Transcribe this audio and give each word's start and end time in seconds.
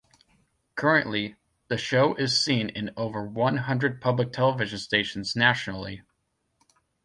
Currently, 0.73 1.35
the 1.67 1.77
show 1.77 2.15
is 2.15 2.41
seen 2.43 2.69
in 2.69 2.89
over 2.97 3.23
one 3.23 3.57
hundred 3.57 4.01
public 4.01 4.33
television 4.33 4.79
stations 4.79 5.35
nationally. 5.35 6.01